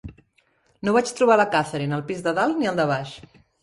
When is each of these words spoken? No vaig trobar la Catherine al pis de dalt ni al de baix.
No 0.87 0.95
vaig 0.95 1.13
trobar 1.21 1.37
la 1.43 1.47
Catherine 1.53 1.99
al 2.01 2.05
pis 2.11 2.29
de 2.31 2.37
dalt 2.43 2.61
ni 2.63 2.75
al 2.75 2.85
de 2.85 2.93
baix. 2.97 3.19